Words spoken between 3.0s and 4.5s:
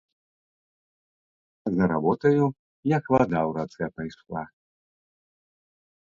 вада ў рацэ, пайшла.